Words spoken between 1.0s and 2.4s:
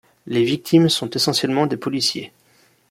essentiellement des policiers.